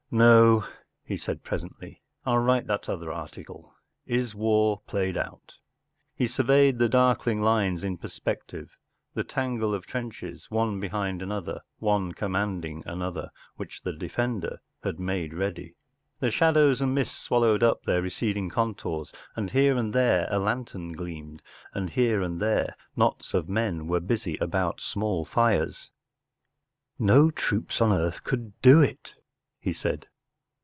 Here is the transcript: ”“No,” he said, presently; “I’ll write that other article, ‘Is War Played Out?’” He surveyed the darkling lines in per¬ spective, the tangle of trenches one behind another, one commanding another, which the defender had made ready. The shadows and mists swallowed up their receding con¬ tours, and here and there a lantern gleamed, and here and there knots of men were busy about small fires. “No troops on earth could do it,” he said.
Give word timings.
”“No,” 0.13 0.65
he 1.05 1.15
said, 1.15 1.41
presently; 1.41 2.01
“I’ll 2.25 2.39
write 2.39 2.67
that 2.67 2.89
other 2.89 3.13
article, 3.13 3.73
‘Is 4.19 4.35
War 4.35 4.81
Played 4.85 5.15
Out?’” 5.15 5.55
He 6.17 6.27
surveyed 6.27 6.79
the 6.79 6.89
darkling 6.89 7.41
lines 7.41 7.81
in 7.81 7.97
per¬ 7.97 8.11
spective, 8.19 8.71
the 9.13 9.23
tangle 9.23 9.73
of 9.73 9.85
trenches 9.85 10.51
one 10.51 10.81
behind 10.81 11.21
another, 11.21 11.61
one 11.79 12.11
commanding 12.11 12.83
another, 12.85 13.31
which 13.55 13.83
the 13.83 13.93
defender 13.93 14.59
had 14.83 14.99
made 14.99 15.33
ready. 15.33 15.75
The 16.19 16.29
shadows 16.29 16.81
and 16.81 16.93
mists 16.93 17.17
swallowed 17.17 17.63
up 17.63 17.83
their 17.83 18.01
receding 18.01 18.49
con¬ 18.49 18.75
tours, 18.75 19.13
and 19.37 19.51
here 19.51 19.77
and 19.77 19.93
there 19.93 20.27
a 20.29 20.39
lantern 20.39 20.91
gleamed, 20.91 21.41
and 21.73 21.89
here 21.89 22.21
and 22.21 22.41
there 22.41 22.75
knots 22.97 23.33
of 23.33 23.47
men 23.47 23.87
were 23.87 24.01
busy 24.01 24.35
about 24.41 24.81
small 24.81 25.23
fires. 25.23 25.89
“No 26.99 27.31
troops 27.31 27.79
on 27.79 27.93
earth 27.93 28.25
could 28.25 28.61
do 28.61 28.81
it,” 28.81 29.13
he 29.63 29.71
said. 29.71 30.07